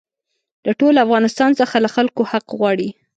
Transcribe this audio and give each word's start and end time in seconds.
له 0.65 0.73
ټول 0.79 0.95
افغانستان 1.05 1.51
څخه 1.59 1.75
له 1.83 1.89
خلکو 1.95 2.21
حق 2.31 2.45
غواړي. 2.59 2.89